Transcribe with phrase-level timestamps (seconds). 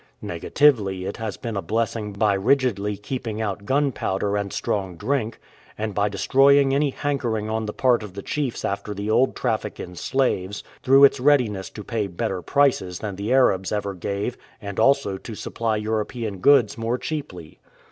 [0.23, 5.39] Negatively it has been a blessing by rigidly keeping out gunpowder and strong drink,
[5.77, 9.79] and by destroying any hankering on the part of the chiefs after the old traffic
[9.79, 14.79] in slaves, through its readiness to pay better prices than the Arabs ever gave and
[14.79, 17.59] also to supply European goods more cheaply.